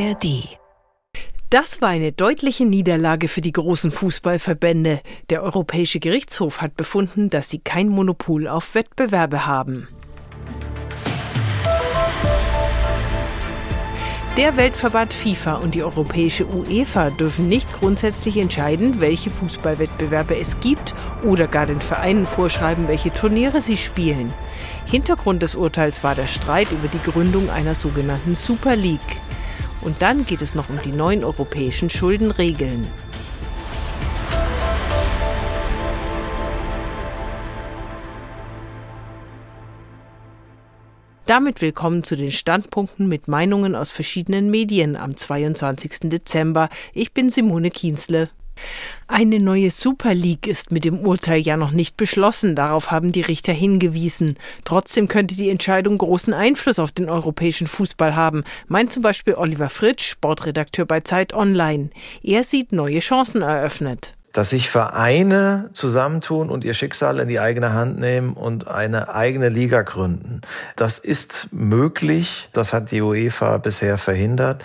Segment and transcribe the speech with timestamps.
[0.00, 0.48] ARD
[1.50, 5.00] das war eine deutliche Niederlage für die großen Fußballverbände.
[5.30, 9.88] Der Europäische Gerichtshof hat befunden, dass sie kein Monopol auf Wettbewerbe haben.
[14.36, 20.94] Der Weltverband FIFA und die europäische UEFA dürfen nicht grundsätzlich entscheiden, welche Fußballwettbewerbe es gibt
[21.24, 24.32] oder gar den Vereinen vorschreiben, welche Turniere sie spielen.
[24.86, 29.20] Hintergrund des Urteils war der Streit über die Gründung einer sogenannten Super League.
[29.82, 32.86] Und dann geht es noch um die neuen europäischen Schuldenregeln.
[41.30, 46.10] Damit willkommen zu den Standpunkten mit Meinungen aus verschiedenen Medien am 22.
[46.10, 46.68] Dezember.
[46.92, 48.30] Ich bin Simone Kienzle.
[49.08, 53.22] Eine neue Super League ist mit dem Urteil ja noch nicht beschlossen, darauf haben die
[53.22, 54.36] Richter hingewiesen.
[54.64, 59.68] Trotzdem könnte die Entscheidung großen Einfluss auf den europäischen Fußball haben, meint zum Beispiel Oliver
[59.68, 61.90] Fritsch, Sportredakteur bei Zeit Online.
[62.22, 67.72] Er sieht neue Chancen eröffnet dass sich Vereine zusammentun und ihr Schicksal in die eigene
[67.72, 70.42] Hand nehmen und eine eigene Liga gründen.
[70.76, 72.48] Das ist möglich.
[72.52, 74.62] Das hat die UEFA bisher verhindert.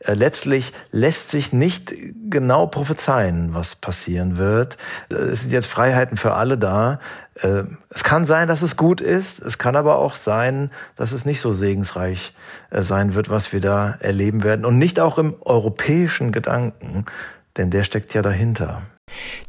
[0.00, 1.92] Äh, letztlich lässt sich nicht
[2.28, 4.78] genau prophezeien, was passieren wird.
[5.10, 7.00] Äh, es sind jetzt Freiheiten für alle da.
[7.34, 9.40] Äh, es kann sein, dass es gut ist.
[9.40, 12.34] Es kann aber auch sein, dass es nicht so segensreich
[12.70, 14.64] sein wird, was wir da erleben werden.
[14.64, 17.04] Und nicht auch im europäischen Gedanken,
[17.56, 18.82] denn der steckt ja dahinter.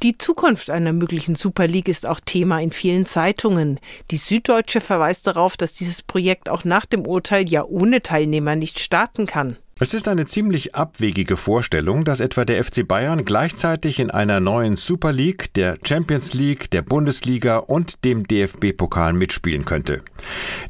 [0.03, 3.79] Die Zukunft einer möglichen Super League ist auch Thema in vielen Zeitungen.
[4.11, 8.79] Die Süddeutsche verweist darauf, dass dieses Projekt auch nach dem Urteil ja ohne Teilnehmer nicht
[8.79, 9.57] starten kann.
[9.83, 14.75] Es ist eine ziemlich abwegige Vorstellung, dass etwa der FC Bayern gleichzeitig in einer neuen
[14.75, 20.03] Super League, der Champions League, der Bundesliga und dem DFB-Pokal mitspielen könnte.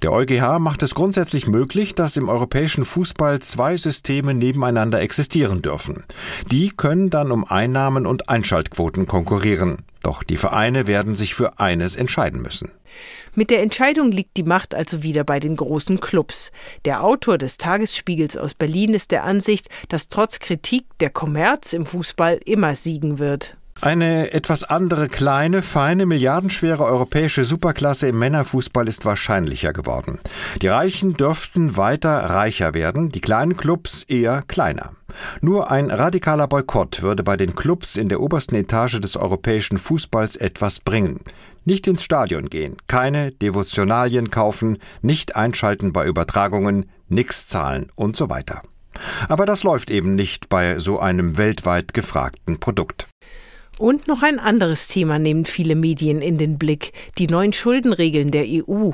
[0.02, 6.06] Der EuGH macht es grundsätzlich möglich, dass im europäischen Fußball zwei Systeme nebeneinander existieren dürfen.
[6.50, 9.80] Die können dann um Einnahmen und Einschaltquoten konkurrieren.
[10.04, 12.72] Doch die Vereine werden sich für eines entscheiden müssen.
[13.34, 16.52] Mit der Entscheidung liegt die Macht also wieder bei den großen Clubs.
[16.84, 21.86] Der Autor des Tagesspiegels aus Berlin ist der Ansicht, dass trotz Kritik der Kommerz im
[21.86, 23.56] Fußball immer siegen wird.
[23.80, 30.20] Eine etwas andere kleine, feine, milliardenschwere europäische Superklasse im Männerfußball ist wahrscheinlicher geworden.
[30.62, 34.92] Die Reichen dürften weiter reicher werden, die kleinen Clubs eher kleiner.
[35.42, 40.36] Nur ein radikaler Boykott würde bei den Clubs in der obersten Etage des europäischen Fußballs
[40.36, 41.22] etwas bringen.
[41.66, 48.30] Nicht ins Stadion gehen, keine Devotionalien kaufen, nicht einschalten bei Übertragungen, nix zahlen und so
[48.30, 48.64] weiter.
[49.30, 53.11] Aber das läuft eben nicht bei so einem weltweit gefragten Produkt.
[53.82, 58.46] Und noch ein anderes Thema nehmen viele Medien in den Blick, die neuen Schuldenregeln der
[58.48, 58.92] EU.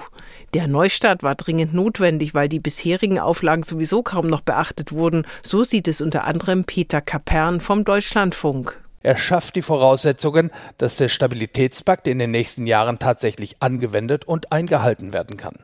[0.53, 5.27] Der Neustart war dringend notwendig, weil die bisherigen Auflagen sowieso kaum noch beachtet wurden.
[5.43, 8.81] So sieht es unter anderem Peter Kapern vom Deutschlandfunk.
[9.03, 15.11] Er schafft die Voraussetzungen, dass der Stabilitätspakt in den nächsten Jahren tatsächlich angewendet und eingehalten
[15.11, 15.55] werden kann.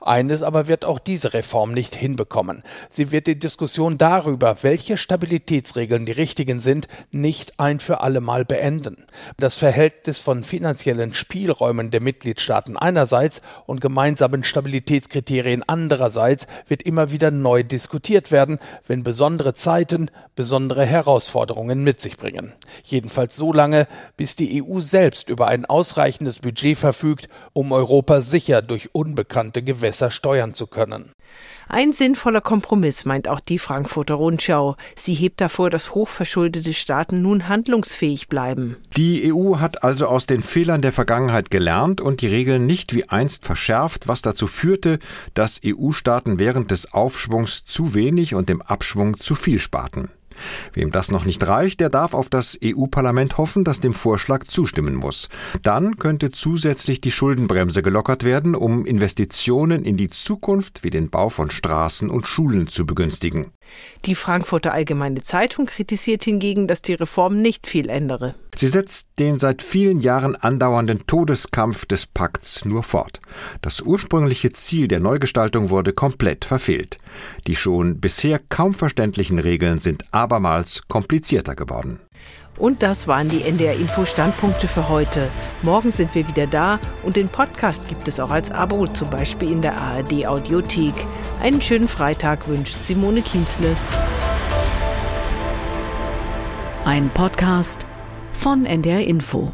[0.00, 2.62] Eines aber wird auch diese Reform nicht hinbekommen.
[2.90, 9.06] Sie wird die Diskussion darüber, welche Stabilitätsregeln die richtigen sind, nicht ein für allemal beenden.
[9.36, 17.30] Das Verhältnis von finanziellen Spielräumen der Mitgliedstaaten einerseits und gemeinsamen Stabilitätskriterien andererseits wird immer wieder
[17.30, 22.52] neu diskutiert werden, wenn besondere Zeiten besondere Herausforderungen mit sich bringen.
[22.84, 28.62] Jedenfalls so lange, bis die EU selbst über ein ausreichendes Budget verfügt, um Europa sicher
[28.62, 31.12] durch unbekannte Gewässer steuern zu können.
[31.68, 34.76] Ein sinnvoller Kompromiss meint auch die Frankfurter Rundschau.
[34.94, 38.76] Sie hebt davor, dass hochverschuldete Staaten nun handlungsfähig bleiben.
[38.96, 43.08] Die EU hat also aus den Fehlern der Vergangenheit gelernt und die Regeln nicht wie
[43.08, 45.00] einst verschärft, was dazu führte,
[45.34, 50.10] dass EU-Staaten während des Aufschwungs zu wenig und im Abschwung zu viel sparten.
[50.72, 54.94] Wem das noch nicht reicht, der darf auf das EU-Parlament hoffen, das dem Vorschlag zustimmen
[54.94, 55.28] muss.
[55.62, 61.28] Dann könnte zusätzlich die Schuldenbremse gelockert werden, um Investitionen in die Zukunft wie den Bau
[61.28, 63.52] von Straßen und Schulen zu begünstigen.
[64.04, 68.34] Die Frankfurter Allgemeine Zeitung kritisiert hingegen, dass die Reform nicht viel ändere.
[68.58, 73.20] Sie setzt den seit vielen Jahren andauernden Todeskampf des Pakts nur fort.
[73.60, 76.96] Das ursprüngliche Ziel der Neugestaltung wurde komplett verfehlt.
[77.46, 82.00] Die schon bisher kaum verständlichen Regeln sind abermals komplizierter geworden.
[82.56, 85.28] Und das waren die NDR-Info-Standpunkte für heute.
[85.60, 89.50] Morgen sind wir wieder da und den Podcast gibt es auch als Abo, zum Beispiel
[89.50, 90.94] in der ARD-Audiothek.
[91.42, 93.76] Einen schönen Freitag wünscht Simone Kienzle.
[96.86, 97.86] Ein Podcast
[98.36, 99.52] von NDR Info.